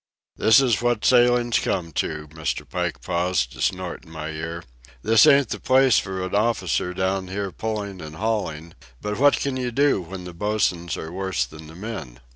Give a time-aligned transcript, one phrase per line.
[0.35, 2.67] "This is what sailin's come to," Mr.
[2.67, 4.63] Pike paused to snort in my ear.
[5.03, 8.73] "This ain't the place for an officer down here pulling and hauling.
[8.99, 12.19] But what can you do when the bosuns are worse than the men?"